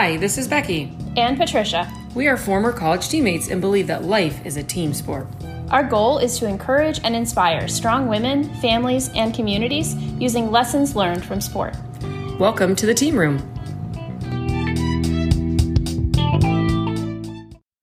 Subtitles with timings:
[0.00, 0.96] Hi, this is Becky.
[1.16, 1.92] And Patricia.
[2.14, 5.26] We are former college teammates and believe that life is a team sport.
[5.70, 11.24] Our goal is to encourage and inspire strong women, families, and communities using lessons learned
[11.24, 11.74] from sport.
[12.38, 13.38] Welcome to the Team Room.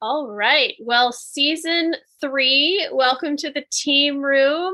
[0.02, 0.76] All right.
[0.80, 4.74] Well, season three, welcome to the Team Room.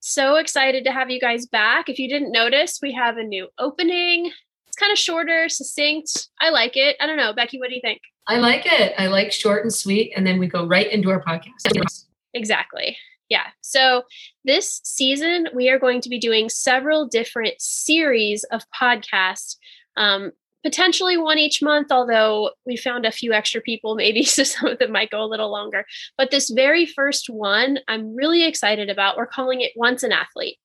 [0.00, 1.88] So excited to have you guys back.
[1.88, 4.32] If you didn't notice, we have a new opening.
[4.74, 6.30] It's kind of shorter, succinct.
[6.40, 6.96] I like it.
[6.98, 7.32] I don't know.
[7.32, 8.00] Becky, what do you think?
[8.26, 8.92] I like it.
[8.98, 10.12] I like short and sweet.
[10.16, 12.06] And then we go right into our podcast.
[12.34, 12.96] Exactly.
[13.28, 13.44] Yeah.
[13.60, 14.02] So
[14.44, 19.58] this season, we are going to be doing several different series of podcasts.
[19.96, 20.32] Um,
[20.64, 24.80] potentially one each month, although we found a few extra people, maybe, so some of
[24.80, 25.86] them might go a little longer.
[26.18, 29.16] But this very first one, I'm really excited about.
[29.16, 30.58] We're calling it Once an Athlete.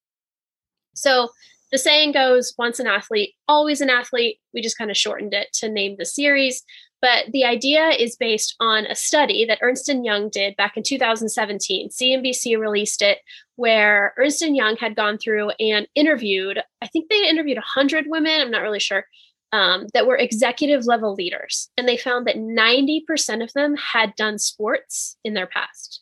[0.96, 1.30] So
[1.72, 4.40] the saying goes, once an athlete, always an athlete.
[4.54, 6.64] We just kind of shortened it to name the series.
[7.02, 10.84] But the idea is based on a study that Ernst & Young did back in
[10.84, 11.90] 2017.
[11.90, 13.20] CNBC released it
[13.56, 18.42] where Ernst & Young had gone through and interviewed, I think they interviewed 100 women,
[18.42, 19.06] I'm not really sure,
[19.54, 21.70] um, that were executive level leaders.
[21.78, 26.02] And they found that 90% of them had done sports in their past.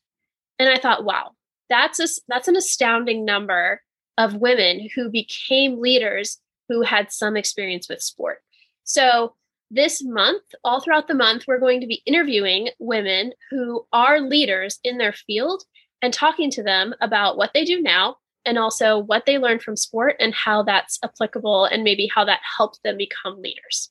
[0.57, 1.31] And I thought, wow,
[1.69, 3.81] that's a, that's an astounding number
[4.17, 8.39] of women who became leaders who had some experience with sport.
[8.83, 9.35] So
[9.69, 14.79] this month, all throughout the month, we're going to be interviewing women who are leaders
[14.83, 15.63] in their field
[16.01, 19.75] and talking to them about what they do now and also what they learned from
[19.75, 23.89] sport and how that's applicable and maybe how that helped them become leaders.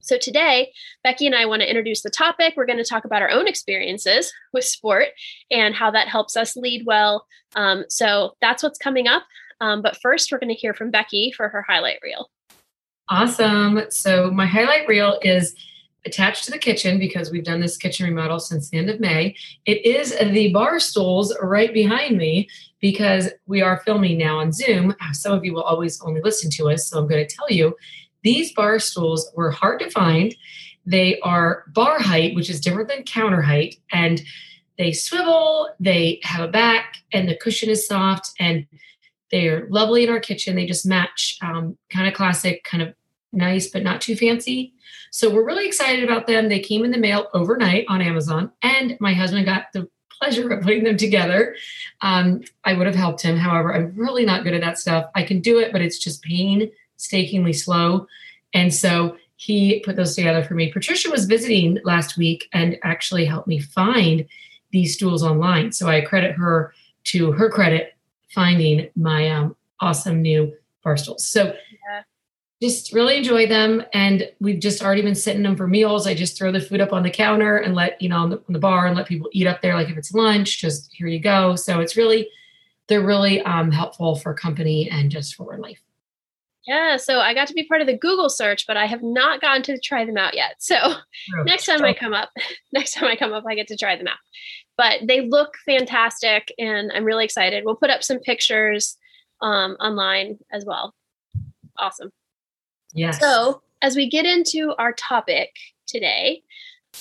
[0.00, 0.72] So, today,
[1.02, 2.54] Becky and I want to introduce the topic.
[2.56, 5.08] We're going to talk about our own experiences with sport
[5.50, 7.26] and how that helps us lead well.
[7.56, 9.24] Um, so, that's what's coming up.
[9.60, 12.30] Um, but first, we're going to hear from Becky for her highlight reel.
[13.08, 13.82] Awesome.
[13.90, 15.54] So, my highlight reel is
[16.06, 19.36] attached to the kitchen because we've done this kitchen remodel since the end of May.
[19.66, 22.48] It is the bar stools right behind me
[22.80, 24.94] because we are filming now on Zoom.
[25.12, 27.76] Some of you will always only listen to us, so I'm going to tell you
[28.22, 30.34] these bar stools were hard to find.
[30.86, 34.22] They are bar height, which is different than counter height, and
[34.78, 38.66] they swivel, they have a back, and the cushion is soft, and
[39.30, 40.56] they're lovely in our kitchen.
[40.56, 42.94] They just match um, kind of classic, kind of
[43.32, 44.72] nice, but not too fancy.
[45.10, 46.48] So we're really excited about them.
[46.48, 49.88] They came in the mail overnight on Amazon, and my husband got the
[50.20, 51.54] pleasure of putting them together.
[52.00, 53.36] Um, I would have helped him.
[53.36, 55.10] However, I'm really not good at that stuff.
[55.14, 58.06] I can do it, but it's just painstakingly slow.
[58.54, 60.72] And so he put those together for me.
[60.72, 64.26] Patricia was visiting last week and actually helped me find
[64.72, 65.70] these stools online.
[65.70, 66.74] So I credit her
[67.04, 67.94] to her credit
[68.34, 70.52] finding my um, awesome new
[70.82, 71.26] bar stools.
[71.26, 72.02] So yeah.
[72.60, 73.82] just really enjoy them.
[73.92, 76.06] And we've just already been sitting them for meals.
[76.06, 78.36] I just throw the food up on the counter and let, you know, on the,
[78.36, 79.74] on the bar and let people eat up there.
[79.74, 81.56] Like if it's lunch, just here you go.
[81.56, 82.28] So it's really,
[82.88, 85.82] they're really um, helpful for company and just for life.
[86.66, 89.40] Yeah, so I got to be part of the Google search, but I have not
[89.40, 90.56] gotten to try them out yet.
[90.58, 91.00] So oh,
[91.44, 92.28] next time I come up,
[92.72, 94.18] next time I come up, I get to try them out
[94.78, 97.64] but they look fantastic and I'm really excited.
[97.66, 98.96] We'll put up some pictures
[99.42, 100.94] um, online as well.
[101.76, 102.10] Awesome.
[102.94, 103.20] Yes.
[103.20, 105.50] So, as we get into our topic
[105.86, 106.42] today,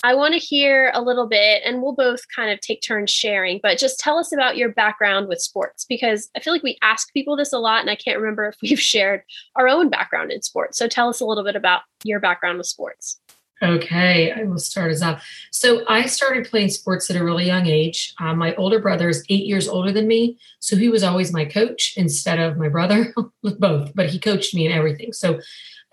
[0.04, 3.60] I want to hear a little bit, and we'll both kind of take turns sharing,
[3.64, 7.12] but just tell us about your background with sports because I feel like we ask
[7.14, 9.22] people this a lot, and I can't remember if we've shared
[9.56, 10.78] our own background in sports.
[10.78, 13.20] So tell us a little bit about your background with sports.
[13.62, 15.28] Okay, I will start us off.
[15.52, 18.14] So I started playing sports at a really young age.
[18.20, 21.44] Uh, my older brother is eight years older than me, so he was always my
[21.44, 23.14] coach instead of my brother,
[23.44, 23.96] both.
[23.96, 25.12] But he coached me in everything.
[25.12, 25.40] So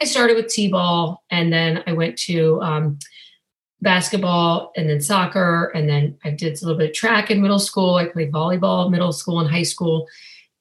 [0.01, 2.99] I started with t-ball, and then I went to um,
[3.81, 7.59] basketball, and then soccer, and then I did a little bit of track in middle
[7.59, 7.95] school.
[7.95, 10.07] I played volleyball middle school and high school,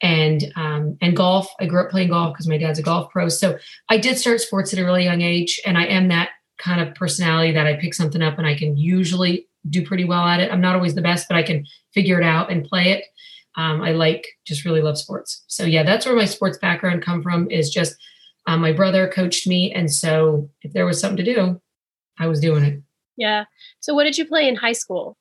[0.02, 1.50] and um, and golf.
[1.60, 3.28] I grew up playing golf because my dad's a golf pro.
[3.28, 3.58] So
[3.90, 6.30] I did start sports at a really young age, and I am that
[6.64, 10.24] kind of personality that I pick something up and I can usually do pretty well
[10.24, 10.52] at it.
[10.52, 13.06] I'm not always the best, but I can figure it out and play it.
[13.56, 15.44] Um, I like just really love sports.
[15.48, 17.50] So yeah, that's where my sports background come from.
[17.52, 17.96] Is just
[18.48, 21.62] um, my brother coached me, and so if there was something to do,
[22.18, 22.82] I was doing it.
[23.16, 23.46] Yeah.
[23.80, 25.18] So what did you play in high school?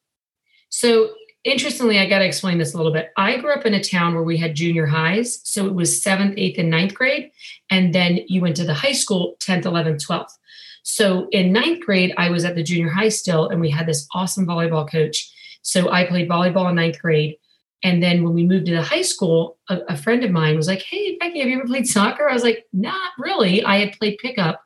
[0.70, 1.10] So
[1.44, 3.10] interestingly, I got to explain this a little bit.
[3.16, 5.40] I grew up in a town where we had junior highs.
[5.44, 7.30] So it was seventh, eighth, and ninth grade.
[7.68, 10.32] And then you went to the high school, 10th, 11th, 12th.
[10.82, 14.06] So in ninth grade, I was at the junior high still, and we had this
[14.14, 15.32] awesome volleyball coach.
[15.62, 17.36] So I played volleyball in ninth grade.
[17.84, 20.68] And then when we moved to the high school, a, a, friend of mine was
[20.68, 22.28] like, Hey, Becky, have you ever played soccer?
[22.28, 23.64] I was like, Not really.
[23.64, 24.62] I had played pickup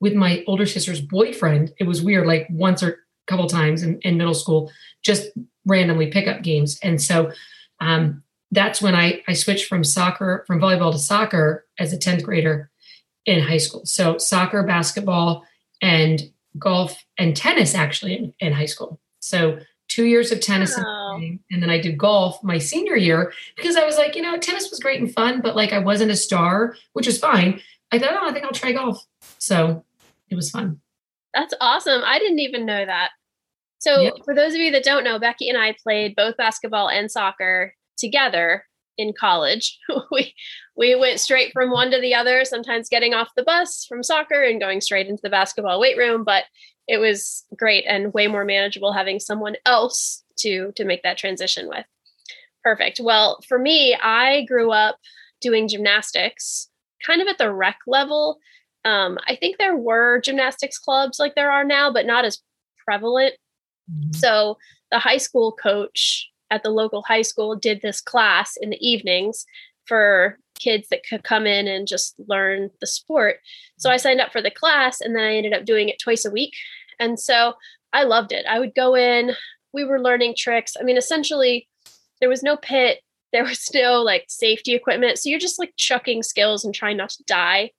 [0.00, 1.72] with my older sister's boyfriend.
[1.78, 2.96] It was weird, like once or a
[3.26, 4.70] couple times in, in middle school,
[5.02, 5.30] just
[5.66, 6.78] randomly pickup games.
[6.82, 7.32] And so
[7.80, 12.22] um, that's when I, I switched from soccer, from volleyball to soccer as a 10th
[12.22, 12.70] grader
[13.26, 13.84] in high school.
[13.84, 15.44] So soccer, basketball,
[15.82, 16.22] and
[16.58, 19.00] golf and tennis actually in, in high school.
[19.20, 23.76] So two years of tennis and, and then I did golf my senior year because
[23.76, 26.16] I was like, you know, tennis was great and fun, but like I wasn't a
[26.16, 27.60] star, which is fine.
[27.92, 29.04] I thought, oh, I think I'll try golf.
[29.38, 29.84] So
[30.30, 30.80] it was fun.
[31.32, 32.02] That's awesome.
[32.04, 33.10] I didn't even know that.
[33.78, 34.14] So, Yep.
[34.24, 37.74] for those of you that don't know, Becky and I played both basketball and soccer
[37.98, 38.64] together
[38.96, 39.78] in college.
[40.12, 40.34] we
[40.76, 44.42] we went straight from one to the other, sometimes getting off the bus from soccer
[44.42, 46.44] and going straight into the basketball weight room, but
[46.86, 51.68] it was great and way more manageable having someone else to to make that transition
[51.68, 51.86] with.
[52.62, 53.00] Perfect.
[53.00, 54.98] Well, for me, I grew up
[55.40, 56.68] doing gymnastics
[57.04, 58.38] kind of at the rec level.
[58.84, 62.40] Um, I think there were gymnastics clubs like there are now, but not as
[62.84, 63.34] prevalent.
[64.12, 64.56] So
[64.90, 69.44] the high school coach at the local high school did this class in the evenings
[69.86, 73.36] for kids that could come in and just learn the sport.
[73.78, 76.24] So I signed up for the class and then I ended up doing it twice
[76.24, 76.52] a week.
[76.98, 77.54] And so
[77.92, 78.46] I loved it.
[78.48, 79.32] I would go in,
[79.72, 80.76] we were learning tricks.
[80.78, 81.68] I mean, essentially,
[82.20, 83.00] there was no pit,
[83.32, 85.18] there was no like safety equipment.
[85.18, 87.72] So you're just like chucking skills and trying not to die,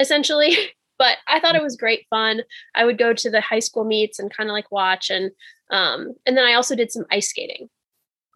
[0.00, 0.56] essentially.
[0.96, 2.42] But I thought it was great fun.
[2.76, 5.32] I would go to the high school meets and kind of like watch and
[5.70, 7.68] um and then I also did some ice skating.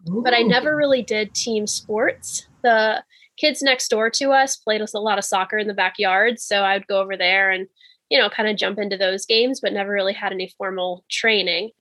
[0.05, 2.47] But I never really did team sports.
[2.63, 3.03] The
[3.37, 6.61] kids next door to us played us a lot of soccer in the backyard, so
[6.63, 7.67] I would go over there and
[8.09, 11.71] you know kind of jump into those games, but never really had any formal training.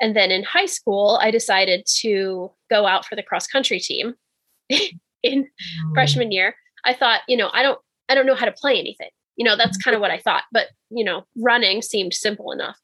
[0.00, 4.14] And then in high school, I decided to go out for the cross country team
[4.68, 4.88] in
[5.24, 5.94] Mm.
[5.94, 6.54] freshman year.
[6.84, 7.78] I thought, you know, I don't
[8.08, 9.08] I don't know how to play anything.
[9.36, 12.78] You know, that's kind of what I thought, but you know, running seemed simple enough.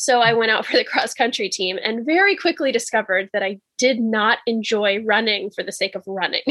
[0.00, 3.60] So I went out for the cross country team and very quickly discovered that I
[3.76, 6.42] did not enjoy running for the sake of running.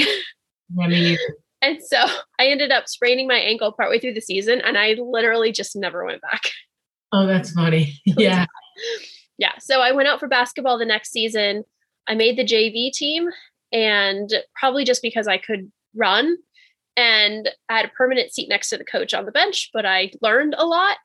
[1.61, 1.97] And so
[2.39, 6.05] I ended up spraining my ankle partway through the season and I literally just never
[6.05, 6.41] went back.
[7.11, 7.99] oh, that's funny.
[8.05, 8.45] Yeah.
[9.39, 9.57] yeah.
[9.59, 11.63] So I went out for basketball the next season.
[12.07, 13.29] I made the JV team
[13.73, 16.37] and probably just because I could run
[16.95, 20.11] and I had a permanent seat next to the coach on the bench, but I
[20.21, 20.97] learned a lot.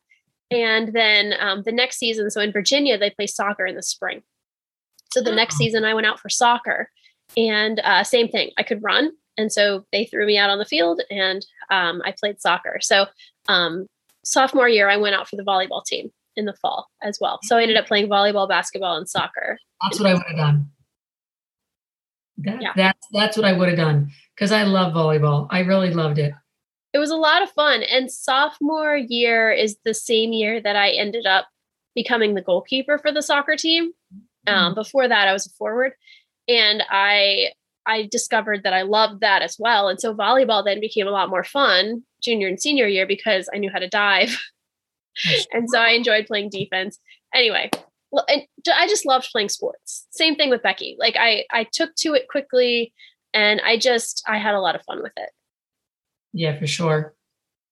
[0.51, 4.23] And then um, the next season, so in Virginia, they play soccer in the spring.
[5.13, 5.59] So the next Oh.
[5.59, 6.91] season, I went out for soccer
[7.37, 9.13] and uh, same thing, I could run.
[9.37, 12.79] And so they threw me out on the field and um, I played soccer.
[12.81, 13.07] So
[13.49, 13.87] um,
[14.25, 17.39] sophomore year, I went out for the volleyball team in the fall as well.
[17.45, 19.59] So I ended up playing volleyball, basketball, and soccer.
[19.83, 20.71] That's what I would have done.
[22.39, 22.73] That, Yeah.
[22.77, 25.47] That's that's what I would have done because I love volleyball.
[25.51, 26.33] I really loved it.
[26.95, 27.83] It was a lot of fun.
[27.83, 31.49] And sophomore year is the same year that I ended up
[31.95, 33.93] becoming the goalkeeper for the soccer team.
[34.47, 35.93] Um, before that, I was a forward,
[36.49, 37.53] and I
[37.87, 39.89] I discovered that I loved that as well.
[39.89, 43.59] And so volleyball then became a lot more fun junior and senior year because I
[43.59, 44.39] knew how to dive,
[45.53, 46.99] and so I enjoyed playing defense.
[47.35, 47.71] Anyway,
[48.29, 48.43] and
[48.73, 50.07] I just loved playing sports.
[50.11, 50.97] Same thing with Becky.
[50.99, 52.93] Like I I took to it quickly,
[53.33, 55.31] and I just I had a lot of fun with it.
[56.35, 57.15] Yeah, for sure.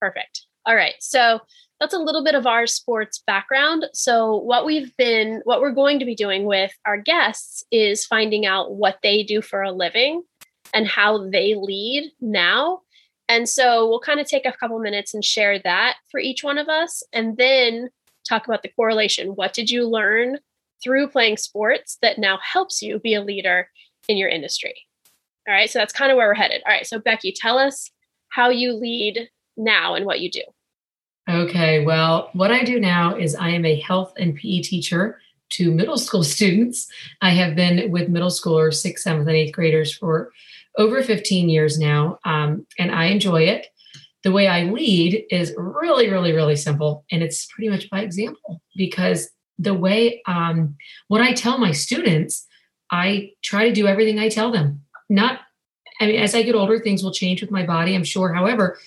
[0.01, 0.47] Perfect.
[0.65, 0.95] All right.
[1.01, 1.41] So
[1.83, 3.87] that's a little bit of our sports background.
[3.93, 8.47] So, what we've been, what we're going to be doing with our guests is finding
[8.47, 10.23] out what they do for a living
[10.73, 12.83] and how they lead now.
[13.29, 16.57] And so, we'll kind of take a couple minutes and share that for each one
[16.57, 17.91] of us and then
[18.29, 19.31] talk about the correlation.
[19.31, 20.39] What did you learn
[20.85, 23.69] through playing sports that now helps you be a leader
[24.07, 24.87] in your industry?
[25.49, 25.69] All right.
[25.69, 26.63] So, that's kind of where we're headed.
[26.65, 26.87] All right.
[26.87, 27.91] So, Becky, tell us
[28.33, 30.43] how you lead now and what you do.
[31.31, 35.21] Okay, well, what I do now is I am a health and PE teacher
[35.51, 36.89] to middle school students.
[37.21, 40.33] I have been with middle schoolers, sixth, seventh, and eighth graders for
[40.79, 43.67] over 15 years now, um, and I enjoy it.
[44.25, 48.63] The way I lead is really, really, really simple, and it's pretty much by example
[48.75, 50.77] because the way um,
[51.09, 52.47] what I tell my students,
[52.91, 54.83] I try to do everything I tell them.
[55.11, 55.41] Not,
[56.01, 58.33] I mean, as I get older, things will change with my body, I'm sure.
[58.33, 58.79] However,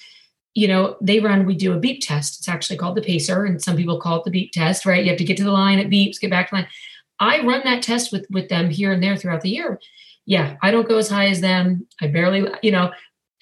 [0.54, 2.40] you know, they run, we do a beep test.
[2.40, 5.04] It's actually called the pacer, and some people call it the beep test, right?
[5.04, 6.68] You have to get to the line, it beeps, get back to line.
[7.20, 9.80] I run that test with with them here and there throughout the year.
[10.26, 11.88] Yeah, I don't go as high as them.
[12.02, 12.92] I barely, you know.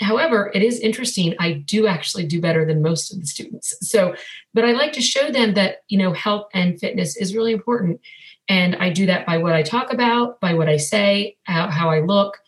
[0.01, 1.35] However, it is interesting.
[1.39, 3.75] I do actually do better than most of the students.
[3.81, 4.15] So,
[4.53, 8.01] but I like to show them that, you know, health and fitness is really important.
[8.49, 11.89] And I do that by what I talk about, by what I say, how, how
[11.91, 12.39] I look.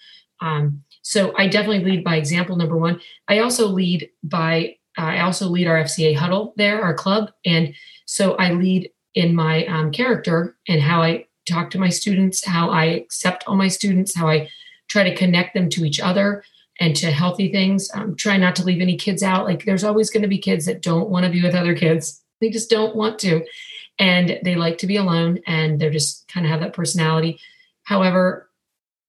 [0.42, 3.00] Um, so I definitely lead by example, number one.
[3.28, 7.30] I also lead by I also lead our FCA huddle there, our club.
[7.46, 12.44] And so I lead in my um, character and how I talk to my students,
[12.44, 14.50] how I accept all my students, how I
[14.88, 16.44] try to connect them to each other
[16.80, 17.88] and to healthy things.
[17.94, 19.46] Um, try not to leave any kids out.
[19.46, 22.24] Like there's always going to be kids that don't want to be with other kids.
[22.42, 23.46] They just don't want to.
[24.00, 27.40] And they like to be alone and they're just kind of have that personality.
[27.84, 28.50] However,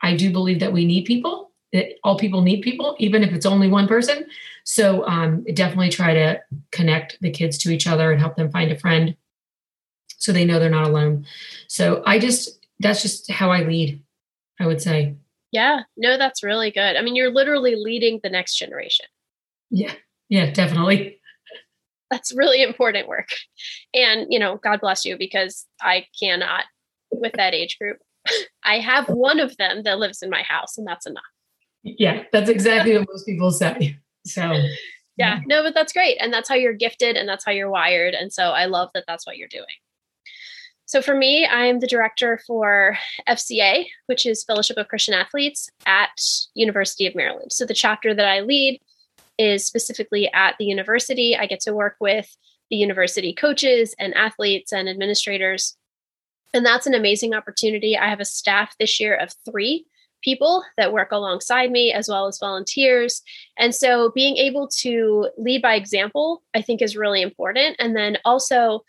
[0.03, 1.46] I do believe that we need people,
[1.76, 4.26] that all people need people, even if it's only one person.
[4.64, 6.40] So um, definitely try to
[6.73, 9.16] connect the kids to each other and help them find a friend
[10.18, 11.26] so they know they're not alone.
[11.68, 14.02] So I just, that's just how I lead,
[14.59, 15.14] I would say.
[15.52, 16.97] Yeah, no, that's really good.
[16.97, 19.06] I mean, you're literally leading the next generation.
[19.71, 19.95] Yeah,
[20.28, 21.21] yeah, definitely.
[22.11, 23.30] That's really important work.
[23.92, 26.64] And, you know, God bless you because I cannot
[27.11, 27.99] with that age group.
[28.64, 31.25] I have one of them that lives in my house, and that's enough.
[31.87, 33.97] Yeah, that's exactly what most people say.
[34.25, 34.61] So,
[35.16, 36.16] yeah, no, but that's great.
[36.21, 38.14] And that's how you're gifted and that's how you're wired.
[38.14, 39.66] And so I love that that's what you're doing.
[40.85, 46.21] So for me, I'm the director for FCA, which is Fellowship of Christian Athletes at
[46.55, 47.52] University of Maryland.
[47.52, 48.81] So the chapter that I lead
[49.38, 51.37] is specifically at the university.
[51.37, 52.37] I get to work with
[52.71, 55.76] the university coaches and athletes and administrators.
[56.52, 57.97] And that's an amazing opportunity.
[57.97, 59.87] I have a staff this year of three
[60.26, 63.23] people that work alongside me, as well as volunteers.
[63.56, 67.76] And so being able to lead by example, I think is really important.
[67.78, 68.80] And then also,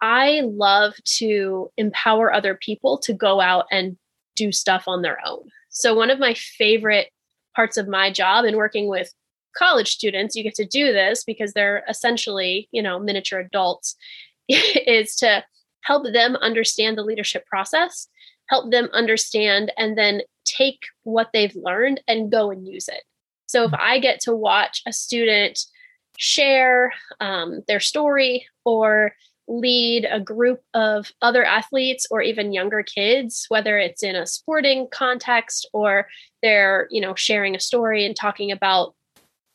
[0.00, 3.96] I love to empower other people to go out and
[4.36, 5.48] do stuff on their own.
[5.68, 7.08] So, one of my favorite
[7.54, 9.12] parts of my job and working with
[9.56, 13.96] college students, you get to do this because they're essentially, you know, miniature adults,
[14.48, 15.44] is to
[15.82, 18.08] help them understand the leadership process,
[18.48, 23.02] help them understand, and then take what they've learned and go and use it.
[23.46, 25.58] So, if I get to watch a student
[26.18, 29.12] share um, their story or
[29.48, 34.88] lead a group of other athletes or even younger kids whether it's in a sporting
[34.90, 36.08] context or
[36.42, 38.96] they're you know sharing a story and talking about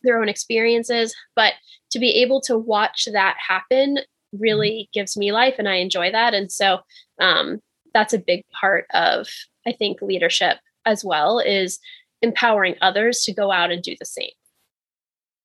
[0.03, 1.55] their own experiences but
[1.89, 3.97] to be able to watch that happen
[4.33, 6.33] really gives me life and i enjoy that.
[6.33, 6.79] And so
[7.19, 7.59] um,
[7.93, 9.27] that's a big part of
[9.67, 11.79] i think leadership as well is
[12.21, 14.31] empowering others to go out and do the same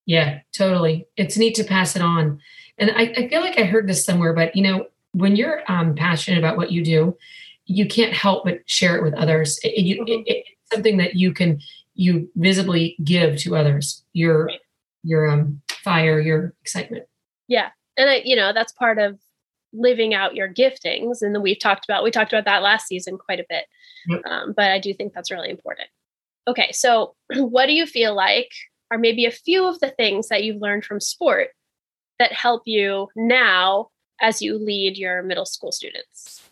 [0.04, 2.40] yeah totally it's neat to pass it on
[2.78, 5.94] and I, I feel like I heard this somewhere, but you know, when you're um,
[5.94, 7.16] passionate about what you do,
[7.64, 9.58] you can't help but share it with others.
[9.62, 10.22] It, you, mm-hmm.
[10.26, 11.60] it, it's something that you can
[11.94, 14.04] you visibly give to others.
[14.12, 14.60] Your right.
[15.02, 17.04] your um fire, your excitement.
[17.48, 19.18] Yeah, and I, you know, that's part of
[19.76, 23.18] living out your giftings, and then we've talked about we talked about that last season
[23.18, 23.66] quite a bit.
[24.08, 24.22] Yep.
[24.26, 25.88] Um, but I do think that's really important.
[26.48, 28.50] Okay, so what do you feel like
[28.90, 31.48] are maybe a few of the things that you've learned from sport
[32.18, 33.88] that help you now
[34.20, 36.42] as you lead your middle school students?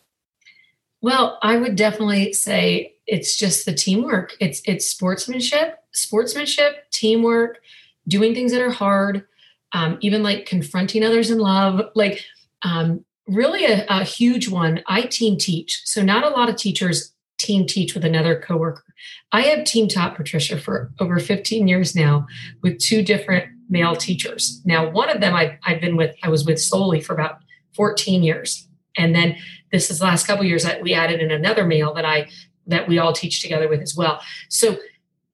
[1.01, 4.37] Well, I would definitely say it's just the teamwork.
[4.41, 7.61] It's it's sportsmanship, sportsmanship, teamwork,
[8.09, 9.27] doing things that are hard,
[9.73, 11.91] um, even like confronting others in love.
[11.95, 12.25] Like
[12.63, 14.83] um, really a, a huge one.
[14.87, 18.85] I team teach, so not a lot of teachers team teach with another coworker.
[19.33, 22.27] I have team taught Patricia for over 15 years now
[22.63, 24.61] with two different male teachers.
[24.65, 27.39] Now, one of them I, I've been with, I was with solely for about
[27.75, 28.69] 14 years.
[28.97, 29.37] And then
[29.73, 32.29] this is the last couple years that we added in another male that I
[32.67, 34.23] that we all teach together with as well.
[34.49, 34.79] So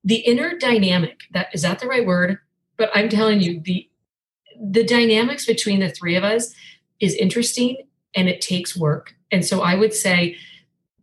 [0.02, 2.38] the inner dynamic, that is that the right word?
[2.76, 3.88] But I'm telling you, the
[4.60, 6.52] the dynamics between the three of us
[7.00, 7.76] is interesting
[8.14, 9.14] and it takes work.
[9.30, 10.36] And so I would say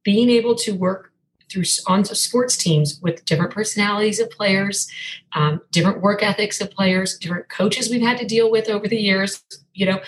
[0.03, 1.11] being able to work
[1.49, 4.91] through on sports teams with different personalities of players,
[5.33, 8.97] um, different work ethics of players, different coaches we've had to deal with over the
[8.97, 9.43] years.
[9.73, 10.01] You know,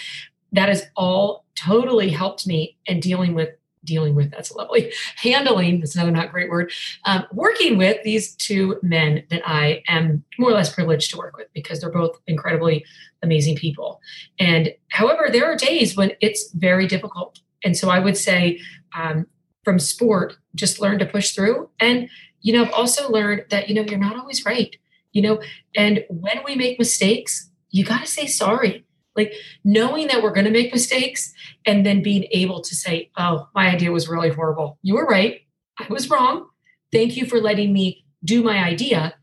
[0.51, 3.49] that has all totally helped me in dealing with
[3.85, 6.71] dealing with that's lovely handling that's another not great word
[7.05, 11.37] um, working with these two men that i am more or less privileged to work
[11.37, 12.83] with because they're both incredibly
[13.21, 13.99] amazing people.
[14.39, 17.39] And however there are days when it's very difficult.
[17.63, 18.59] And so i would say
[18.95, 19.27] um,
[19.63, 22.09] from sport just learn to push through and
[22.41, 24.77] you know i've also learned that you know you're not always right
[25.11, 25.41] you know
[25.75, 28.85] and when we make mistakes you got to say sorry
[29.19, 29.33] like
[29.63, 31.33] knowing that we're going to make mistakes
[31.65, 35.41] and then being able to say oh my idea was really horrible you were right
[35.79, 36.47] i was wrong
[36.91, 39.13] thank you for letting me do my idea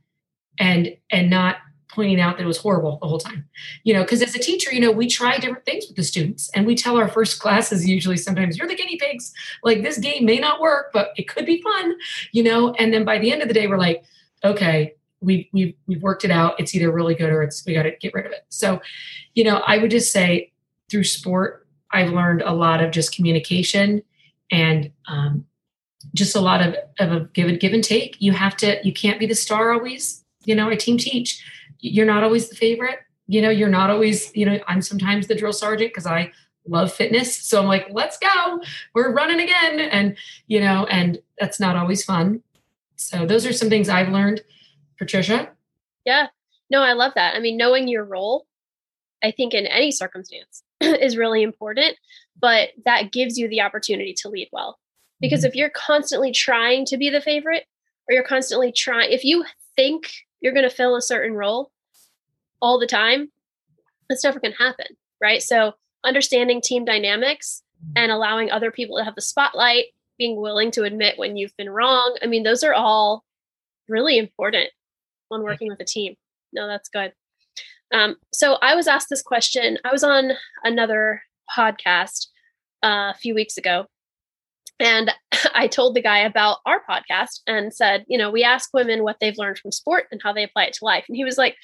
[0.59, 1.57] and and not
[1.97, 3.49] pointing out that it was horrible the whole time.
[3.83, 6.51] You know, because as a teacher, you know, we try different things with the students
[6.55, 9.33] and we tell our first classes usually sometimes you're the guinea pigs.
[9.65, 11.95] Like this game may not work, but it could be fun,
[12.33, 12.75] you know.
[12.75, 14.05] And then by the end of the day, we're like,
[14.45, 16.59] okay, we've we've we've worked it out.
[16.59, 18.45] It's either really good or it's we got to get rid of it.
[18.49, 18.81] So,
[19.35, 20.53] you know, I would just say
[20.91, 24.03] through sport, I've learned a lot of just communication
[24.51, 25.45] and um,
[26.15, 28.17] just a lot of of a give and give and take.
[28.21, 28.79] You have to.
[28.85, 30.25] You can't be the star always.
[30.45, 31.45] You know, I team teach.
[31.81, 32.99] You're not always the favorite.
[33.27, 34.35] You know, you're not always.
[34.35, 36.33] You know, I'm sometimes the drill sergeant because I
[36.69, 37.37] love fitness.
[37.37, 38.61] So I'm like, let's go.
[38.95, 39.81] We're running again.
[39.81, 40.17] And,
[40.49, 42.43] you know, and that's not always fun.
[42.97, 44.43] So those are some things I've learned
[44.99, 45.51] Patricia?
[46.05, 46.29] Yeah.
[46.71, 47.35] No, I love that.
[47.35, 48.47] I mean, knowing your role,
[49.23, 51.97] I think in any circumstance is really important,
[52.41, 54.79] but that gives you the opportunity to lead well.
[55.21, 55.49] Because mm-hmm.
[55.49, 57.65] if you're constantly trying to be the favorite,
[58.09, 61.73] or you're constantly trying, if you think you're going to fill a certain role
[62.61, 63.31] all the time,
[64.09, 64.87] that's never going to happen.
[65.21, 65.43] Right.
[65.43, 65.75] So,
[66.05, 67.63] understanding team dynamics
[67.97, 69.87] and allowing other people to have the spotlight,
[70.19, 72.17] being willing to admit when you've been wrong.
[72.23, 73.25] I mean, those are all
[73.89, 74.71] really important
[75.29, 76.15] when working with a team.
[76.53, 77.13] No, that's good.
[77.93, 79.79] Um, so I was asked this question.
[79.85, 80.33] I was on
[80.65, 81.23] another
[81.57, 82.27] podcast
[82.83, 83.87] uh, a few weeks ago,
[84.79, 85.11] and
[85.55, 89.19] I told the guy about our podcast and said, you know, we ask women what
[89.21, 91.05] they've learned from sport and how they apply it to life.
[91.09, 91.57] And he was like,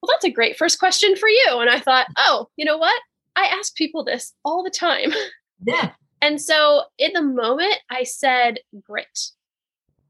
[0.00, 1.58] well, that's a great first question for you.
[1.58, 3.00] And I thought, oh, you know what?
[3.36, 5.12] I ask people this all the time.
[5.66, 5.90] Yeah.
[6.22, 9.30] And so in the moment, I said grit.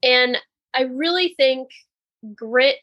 [0.00, 0.38] And
[0.72, 1.70] I really think
[2.36, 2.76] grit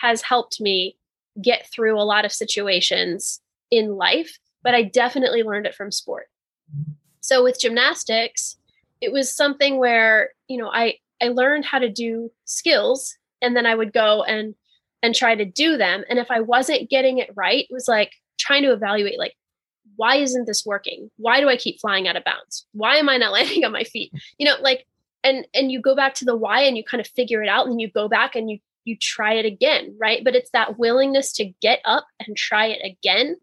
[0.00, 0.96] has helped me
[1.42, 6.26] get through a lot of situations in life, but I definitely learned it from sport.
[7.20, 8.56] So with gymnastics,
[9.00, 13.66] it was something where, you know, I I learned how to do skills and then
[13.66, 14.54] I would go and
[15.02, 18.12] and try to do them and if I wasn't getting it right, it was like
[18.38, 19.34] trying to evaluate like
[19.96, 21.10] why isn't this working?
[21.16, 22.66] Why do I keep flying out of bounds?
[22.72, 24.12] Why am I not landing on my feet?
[24.38, 24.86] You know, like
[25.24, 27.66] and and you go back to the why and you kind of figure it out
[27.66, 30.22] and you go back and you you try it again, right?
[30.24, 33.36] But it's that willingness to get up and try it again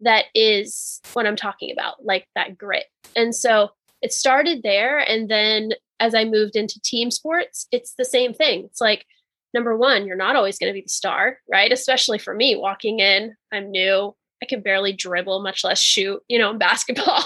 [0.00, 2.84] that is what I'm talking about, like that grit.
[3.16, 3.70] And so
[4.02, 4.98] it started there.
[4.98, 8.64] And then as I moved into team sports, it's the same thing.
[8.64, 9.06] It's like,
[9.52, 11.72] number one, you're not always going to be the star, right?
[11.72, 14.14] Especially for me, walking in, I'm new.
[14.42, 17.24] I can barely dribble, much less shoot, you know, in basketball.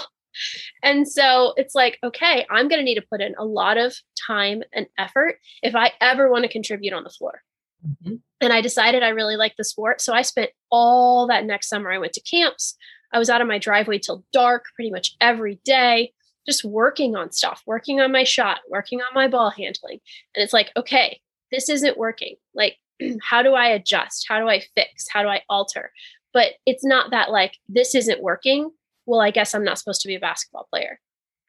[0.83, 3.95] And so it's like, okay, I'm going to need to put in a lot of
[4.27, 7.41] time and effort if I ever want to contribute on the floor.
[7.85, 8.15] Mm-hmm.
[8.41, 10.01] And I decided I really liked the sport.
[10.01, 11.91] So I spent all that next summer.
[11.91, 12.75] I went to camps.
[13.11, 16.13] I was out of my driveway till dark pretty much every day,
[16.45, 19.99] just working on stuff, working on my shot, working on my ball handling.
[20.35, 21.19] And it's like, okay,
[21.51, 22.35] this isn't working.
[22.53, 22.77] Like,
[23.21, 24.25] how do I adjust?
[24.27, 25.07] How do I fix?
[25.09, 25.91] How do I alter?
[26.33, 28.71] But it's not that like, this isn't working.
[29.05, 30.99] Well, I guess I'm not supposed to be a basketball player.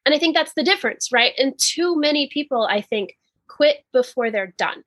[0.05, 1.33] And I think that's the difference, right?
[1.37, 3.15] And too many people, I think,
[3.47, 4.83] quit before they're done.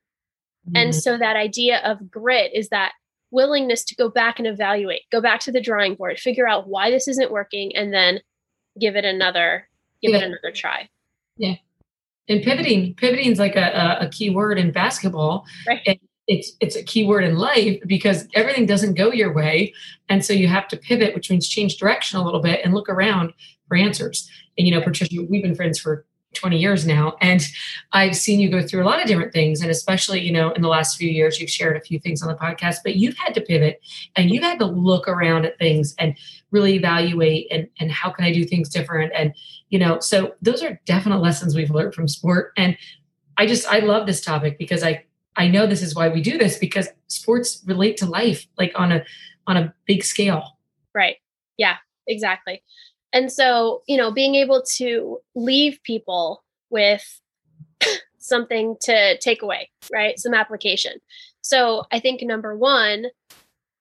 [0.66, 0.77] Mm-hmm.
[0.77, 2.92] And so that idea of grit is that
[3.31, 6.90] willingness to go back and evaluate, go back to the drawing board, figure out why
[6.90, 8.20] this isn't working, and then
[8.81, 9.68] give it another,
[10.00, 10.18] give yeah.
[10.18, 10.88] it another try.
[11.37, 11.57] Yeah.
[12.29, 15.44] And pivoting, pivoting is like a, a, key word in basketball.
[15.66, 15.83] Right.
[15.87, 19.74] And it's it's a key word in life because everything doesn't go your way.
[20.09, 22.88] And so you have to pivot, which means change direction a little bit and look
[22.88, 23.35] around
[23.68, 24.27] for answers.
[24.57, 27.47] And you know, Patricia, we've been friends for 20 years now and
[27.92, 30.62] i've seen you go through a lot of different things and especially you know in
[30.62, 33.35] the last few years you've shared a few things on the podcast but you've had
[33.35, 33.81] to pivot
[34.16, 36.16] and you've had to look around at things and
[36.51, 39.35] really evaluate and and how can i do things different and
[39.70, 42.77] you know so those are definite lessons we've learned from sport and
[43.38, 45.05] i just i love this topic because i
[45.37, 48.92] i know this is why we do this because sports relate to life like on
[48.92, 49.05] a
[49.47, 50.59] on a big scale.
[50.94, 51.16] Right.
[51.59, 52.62] Yeah exactly
[53.14, 57.20] and so, you know, being able to leave people with
[58.18, 60.18] something to take away, right?
[60.18, 60.94] Some application.
[61.40, 63.07] So I think number one,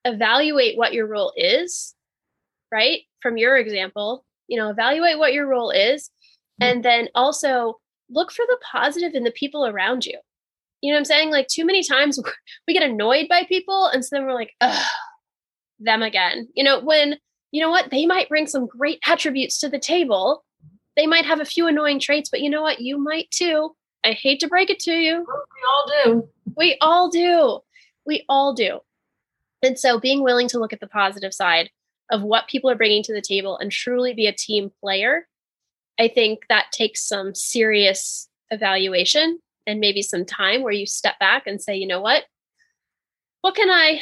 [0.05, 1.95] evaluate what your role is,
[2.71, 3.01] right?
[3.21, 6.11] From your example, you know, evaluate what your role is.
[6.61, 7.79] And then also
[8.11, 10.19] look for the positive in the people around you.
[10.81, 11.31] You know what I'm saying?
[11.31, 12.19] Like too many times
[12.67, 14.85] we get annoyed by people and so then we're like, ugh,
[15.79, 16.49] them again.
[16.53, 17.17] You know, when
[17.53, 17.91] you know what?
[17.91, 20.43] They might bring some great attributes to the table.
[20.97, 22.81] They might have a few annoying traits, but you know what?
[22.81, 23.75] You might too.
[24.03, 25.23] I hate to break it to you.
[25.29, 26.29] Oh, we all do.
[26.57, 27.59] We all do.
[28.07, 28.79] We all do.
[29.61, 31.69] And so being willing to look at the positive side
[32.11, 35.27] of what people are bringing to the table and truly be a team player,
[35.99, 41.45] I think that takes some serious evaluation and maybe some time where you step back
[41.45, 42.23] and say, you know what?
[43.41, 44.01] What can I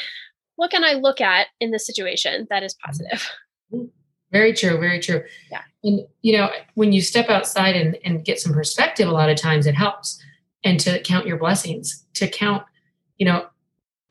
[0.62, 3.28] what can I look at in this situation that is positive?
[4.32, 4.80] Very true.
[4.80, 5.24] Very true.
[5.52, 5.62] Yeah.
[5.84, 9.38] And, you know, when you step outside and, and get some perspective, a lot of
[9.38, 10.24] times it helps.
[10.64, 12.64] And to count your blessings, to count,
[13.18, 13.48] you know,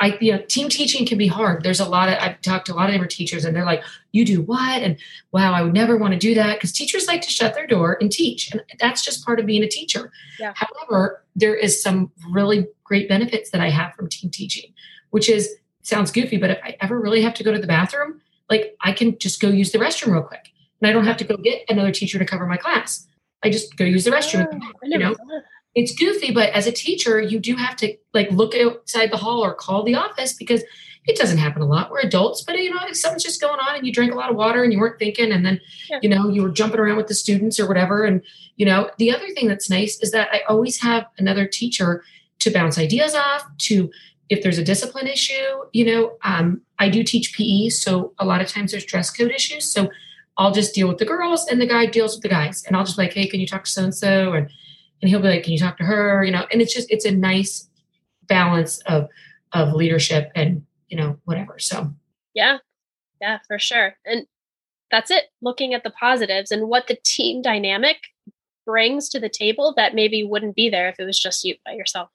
[0.00, 1.62] I, you know, team teaching can be hard.
[1.62, 3.84] There's a lot of, I've talked to a lot of different teachers and they're like,
[4.10, 4.82] you do what?
[4.82, 4.98] And
[5.30, 7.96] wow, I would never want to do that because teachers like to shut their door
[8.00, 8.50] and teach.
[8.50, 10.10] And that's just part of being a teacher.
[10.40, 10.52] Yeah.
[10.56, 14.74] However, there is some really great benefits that I have from team teaching,
[15.10, 18.20] which is, sounds goofy, but if I ever really have to go to the bathroom,
[18.48, 21.24] like I can just go use the restroom real quick and I don't have to
[21.24, 23.06] go get another teacher to cover my class.
[23.42, 24.48] I just go use the restroom.
[24.52, 25.14] Oh, you know,
[25.74, 29.44] it's goofy, but as a teacher, you do have to like look outside the hall
[29.44, 30.62] or call the office because
[31.06, 31.90] it doesn't happen a lot.
[31.90, 34.30] We're adults, but you know, if something's just going on and you drink a lot
[34.30, 35.98] of water and you weren't thinking, and then Yeah.
[36.02, 38.22] you know you were jumping around with the students or whatever, and
[38.56, 42.04] you know, the other thing that's nice is that I always have another teacher
[42.40, 43.44] to bounce ideas off.
[43.58, 43.90] To
[44.30, 48.40] if there's a discipline issue, you know, um, I do teach PE, so a lot
[48.40, 49.90] of times there's dress code issues, so
[50.38, 52.84] I'll just deal with the girls and the guy deals with the guys, and I'll
[52.84, 54.50] just be like, hey, can you talk to so and so and
[55.02, 57.04] and he'll be like, "Can you talk to her?" You know, and it's just it's
[57.04, 57.68] a nice
[58.26, 59.08] balance of
[59.52, 61.58] of leadership and you know whatever.
[61.58, 61.92] So
[62.34, 62.58] Yeah.
[63.20, 63.96] Yeah, for sure.
[64.06, 64.26] And
[64.90, 65.24] that's it.
[65.42, 67.98] Looking at the positives and what the team dynamic
[68.64, 71.72] brings to the table that maybe wouldn't be there if it was just you by
[71.72, 72.08] yourself.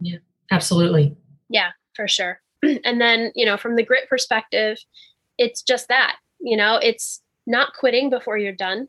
[0.00, 0.18] Yeah,
[0.50, 1.16] absolutely,
[1.54, 2.40] Yeah, for sure.
[2.84, 4.76] and then, you know, from the grit perspective,
[5.38, 8.88] it's just that, you know, it's not quitting before you're done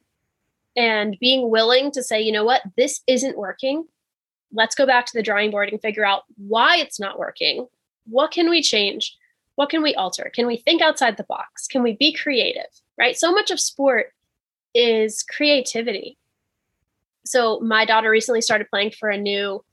[0.76, 3.86] and being willing to say, you know what, this isn't working.
[4.52, 7.68] Let's go back to the drawing board and figure out why it's not working.
[8.08, 9.16] What can we change?
[9.56, 10.32] What can we alter?
[10.34, 11.68] Can we think outside the box?
[11.68, 12.66] Can we be creative?
[12.98, 13.16] Right?
[13.16, 14.12] So much of sport
[14.74, 16.18] is creativity.
[17.26, 19.64] So, my daughter recently started playing for a new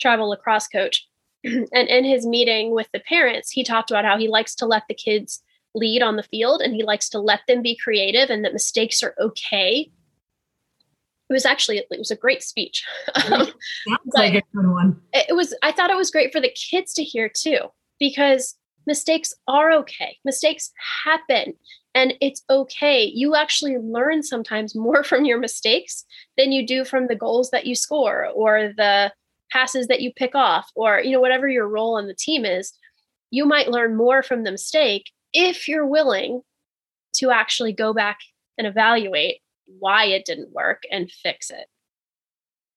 [0.00, 1.06] travel lacrosse coach
[1.72, 4.84] and in his meeting with the parents, he talked about how he likes to let
[4.88, 5.42] the kids
[5.74, 9.02] lead on the field and he likes to let them be creative and that mistakes
[9.02, 9.90] are okay.
[11.28, 12.84] It was actually it was a great speech.
[13.16, 13.52] sounds
[14.14, 15.00] like a good one.
[15.12, 17.58] it was I thought it was great for the kids to hear too
[17.98, 20.18] because mistakes are okay.
[20.24, 20.70] Mistakes
[21.04, 21.54] happen
[21.94, 23.04] and it's okay.
[23.04, 26.04] You actually learn sometimes more from your mistakes
[26.36, 29.12] than you do from the goals that you score or the
[29.50, 32.72] passes that you pick off or you know whatever your role on the team is.
[33.30, 36.42] You might learn more from the mistake if you're willing
[37.16, 38.18] to actually go back
[38.58, 39.38] and evaluate
[39.78, 41.66] why it didn't work and fix it.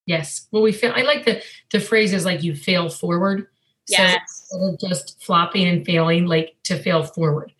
[0.06, 0.47] Yes.
[0.51, 0.93] Well, we feel.
[0.95, 3.47] I like the the phrase is like you fail forward.
[3.86, 4.49] So Yes.
[4.51, 7.51] instead of just flopping and failing, like to fail forward.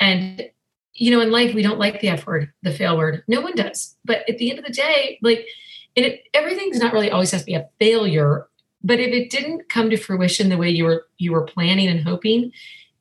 [0.00, 0.48] And
[0.94, 3.22] you know, in life, we don't like the F word, the fail word.
[3.28, 3.96] No one does.
[4.04, 5.46] But at the end of the day, like,
[5.96, 8.48] and it, everything's not really always has to be a failure.
[8.84, 12.00] But if it didn't come to fruition the way you were you were planning and
[12.00, 12.52] hoping,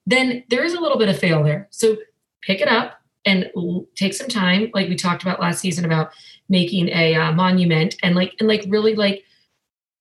[0.06, 1.68] then there is a little bit of fail there.
[1.72, 1.98] So
[2.42, 3.52] pick it up and
[3.96, 6.12] take some time, like we talked about last season about
[6.50, 9.24] making a uh, monument and like and like really like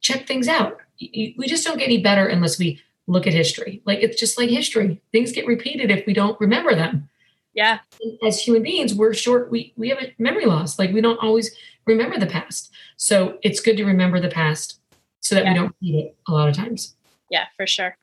[0.00, 0.78] check things out.
[1.00, 3.82] We just don't get any better unless we look at history.
[3.84, 5.00] Like it's just like history.
[5.12, 7.08] Things get repeated if we don't remember them.
[7.52, 7.80] Yeah.
[8.00, 9.50] And as human beings, we're short.
[9.50, 10.78] We we have a memory loss.
[10.78, 11.54] Like we don't always
[11.86, 12.70] remember the past.
[12.96, 14.79] So it's good to remember the past
[15.20, 15.52] so that Yeah.
[15.52, 16.96] we don't repeat it a lot of times.
[17.30, 17.96] Yeah, for sure.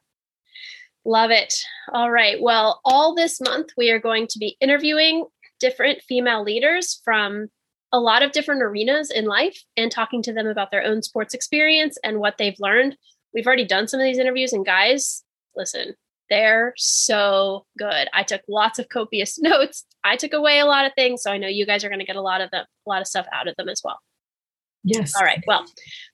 [1.06, 1.54] Love it.
[1.94, 2.42] All right.
[2.42, 5.26] Well, all this month, we are going to be interviewing
[5.60, 7.48] different female leaders from
[7.94, 11.34] a lot of different arenas in life and talking to them about their own sports
[11.34, 12.98] experience and what they've learned.
[13.34, 15.24] We've already done some of these interviews, and guys,
[15.56, 15.96] listen,
[16.30, 18.10] they're so good.
[18.14, 19.86] I took lots of copious notes.
[20.04, 22.06] I took away a lot of things, so I know you guys are going to
[22.06, 24.00] get a lot of them, a lot of stuff out of them as well.
[24.84, 25.14] Yes.
[25.16, 25.44] All right.
[25.48, 25.66] Well,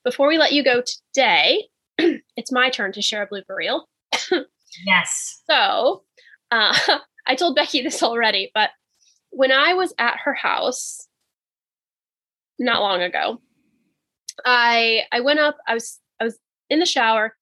[0.04, 3.88] before we let you go today, it's my turn to share a blooper reel.
[4.86, 5.41] Yes.
[5.49, 6.04] So
[6.52, 6.78] uh,
[7.28, 8.71] I told Becky this already, but
[9.30, 11.08] when I was at her house
[12.60, 13.41] not long ago,
[14.45, 15.58] I I went up.
[15.67, 17.36] I was I was in the shower,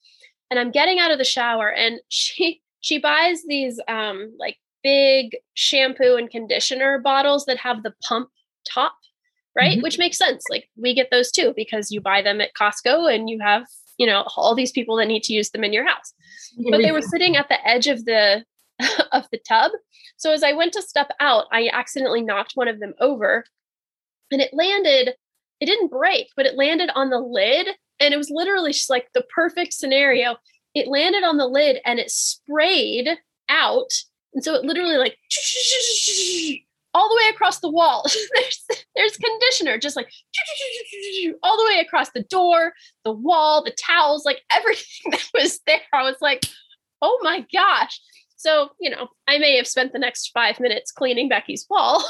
[0.50, 5.38] and I'm getting out of the shower, and she she buys these um like big
[5.54, 8.30] shampoo and conditioner bottles that have the pump
[8.70, 8.96] top,
[9.56, 9.78] right?
[9.78, 9.84] Mhm.
[9.84, 10.44] Which makes sense.
[10.50, 13.66] Like we get those too because you buy them at Costco, and you have
[13.98, 16.14] you know all these people that need to use them in your house
[16.72, 18.44] but they were sitting at the edge of the
[19.12, 19.72] of the tub
[20.18, 23.44] so as i went to step out i accidentally knocked one of them over
[24.32, 25.14] and it landed
[25.60, 27.68] it didn't break but it landed on the lid
[28.00, 30.36] and it was literally just like the perfect scenario
[30.74, 33.08] it landed on the lid and it sprayed
[33.50, 33.92] out
[34.34, 35.16] and so it literally like
[36.94, 40.12] all the way across the wall there's there's conditioner just like
[41.44, 42.74] all the way across the door
[43.04, 46.46] the wall the towels like everything that was there i was like
[47.02, 48.00] oh my gosh
[48.36, 52.04] so you know i may have spent the next five minutes cleaning becky's wall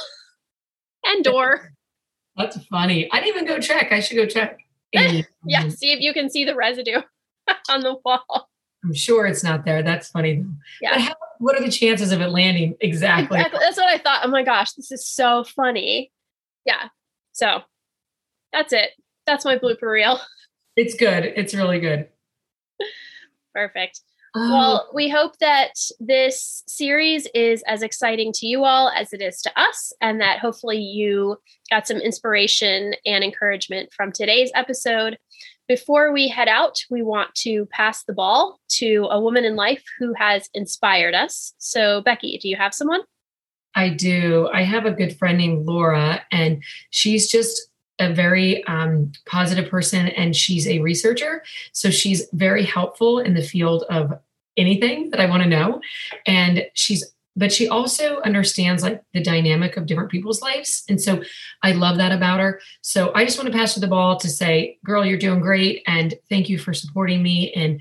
[1.05, 1.73] and door
[2.37, 3.11] That's funny.
[3.11, 3.91] I didn't even go check.
[3.91, 4.59] I should go check.
[4.93, 5.21] Yeah
[5.69, 7.01] see if you can see the residue
[7.69, 8.49] on the wall
[8.83, 9.83] I'm sure it's not there.
[9.83, 10.43] That's funny.
[10.81, 10.99] Yeah.
[10.99, 13.39] How, what are the chances of it landing exactly?
[13.39, 13.59] exactly?
[13.61, 14.21] That's what I thought.
[14.23, 16.11] Oh my gosh, this is so funny.
[16.65, 16.89] Yeah.
[17.31, 17.61] So
[18.53, 18.91] that's it.
[19.25, 20.19] That's my blooper reel.
[20.77, 21.25] It's good.
[21.25, 22.07] It's really good.
[23.53, 23.99] Perfect.
[24.33, 24.49] Oh.
[24.49, 29.41] Well, we hope that this series is as exciting to you all as it is
[29.41, 31.35] to us, and that hopefully you
[31.69, 35.17] got some inspiration and encouragement from today's episode.
[35.71, 39.81] Before we head out, we want to pass the ball to a woman in life
[39.97, 41.53] who has inspired us.
[41.59, 42.99] So, Becky, do you have someone?
[43.73, 44.49] I do.
[44.51, 50.09] I have a good friend named Laura, and she's just a very um, positive person
[50.09, 51.41] and she's a researcher.
[51.71, 54.11] So she's very helpful in the field of
[54.57, 55.79] anything that I want to know.
[56.27, 60.83] And she's, but she also understands like the dynamic of different people's lives.
[60.89, 61.23] And so
[61.63, 62.61] I love that about her.
[62.81, 65.83] So I just want to pass the ball to say, girl, you're doing great.
[65.87, 67.79] And thank you for supporting me in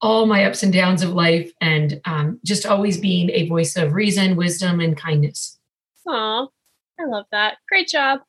[0.00, 3.94] all my ups and downs of life and um, just always being a voice of
[3.94, 5.58] reason, wisdom, and kindness.
[6.06, 6.46] Aw,
[7.00, 7.56] I love that.
[7.68, 8.20] Great job.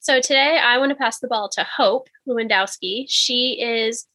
[0.00, 3.06] So today I want to pass the ball to Hope Lewandowski.
[3.08, 4.06] She is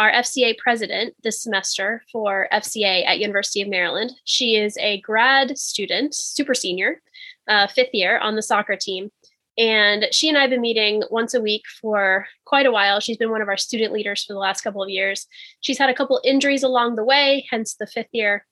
[0.00, 4.12] our FCA president this semester for FCA at University of Maryland.
[4.24, 7.02] She is a grad student, super senior,
[7.46, 9.10] uh, fifth year on the soccer team.
[9.58, 12.98] And she and I have been meeting once a week for quite a while.
[13.00, 15.26] She's been one of our student leaders for the last couple of years.
[15.60, 18.46] She's had a couple injuries along the way, hence the fifth year.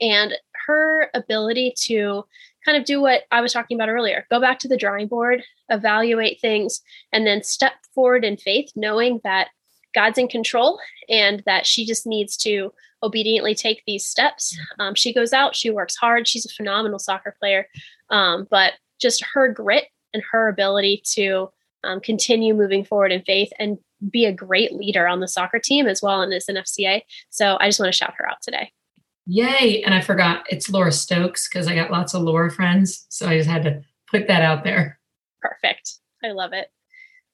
[0.00, 0.34] And
[0.66, 2.24] her ability to
[2.64, 5.44] kind of do what I was talking about earlier go back to the drawing board,
[5.68, 6.80] evaluate things,
[7.12, 9.50] and then step forward in faith, knowing that
[9.96, 10.78] God's in control
[11.08, 14.56] and that she just needs to obediently take these steps.
[14.78, 17.66] Um, she goes out, she works hard, she's a phenomenal soccer player,
[18.10, 21.50] um, but just her grit and her ability to
[21.82, 23.78] um, continue moving forward in faith and
[24.10, 27.00] be a great leader on the soccer team as well and as an FCA.
[27.30, 28.72] So I just want to shout her out today.
[29.26, 29.82] Yay.
[29.82, 33.06] And I forgot it's Laura Stokes because I got lots of Laura friends.
[33.08, 35.00] So I just had to put that out there.
[35.40, 35.98] Perfect.
[36.22, 36.68] I love it.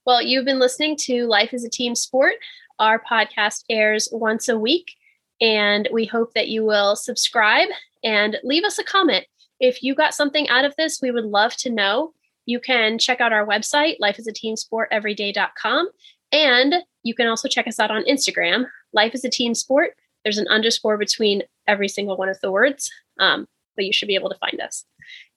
[0.04, 2.34] Well, you've been listening to Life is a Team Sport.
[2.80, 4.96] Our podcast airs once a week,
[5.40, 7.68] and we hope that you will subscribe
[8.02, 9.26] and leave us a comment.
[9.60, 12.14] If you got something out of this, we would love to know.
[12.46, 15.88] You can check out our website, lifeisateamsporteveryday.com,
[16.32, 19.94] and you can also check us out on Instagram, Life is a Team Sport.
[20.24, 24.16] There's an underscore between every single one of the words, um, but you should be
[24.16, 24.84] able to find us.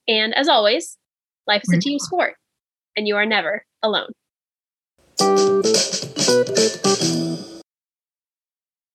[0.07, 0.97] And as always,
[1.45, 2.35] life is a team sport,
[2.97, 4.09] and you are never alone.
[5.17, 5.65] Thank
[7.03, 7.34] you.